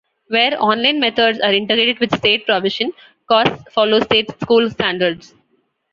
[0.29, 2.91] Where online methods are integrated with State provision,
[3.29, 5.35] costs follow state school standards.